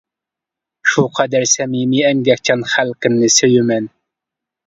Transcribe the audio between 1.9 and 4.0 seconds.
ئەمگەكچان خەلقىمنى سۆيىمەن.